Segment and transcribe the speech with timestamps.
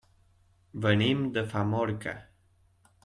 [0.85, 2.17] Venim de Famorca.